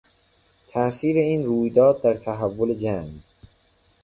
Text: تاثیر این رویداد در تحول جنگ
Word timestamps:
تاثیر 0.67 1.17
این 1.17 1.45
رویداد 1.45 2.01
در 2.01 2.13
تحول 2.13 2.73
جنگ 2.73 3.21